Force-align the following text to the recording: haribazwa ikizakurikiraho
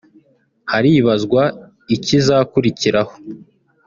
haribazwa 0.71 1.43
ikizakurikiraho 1.95 3.13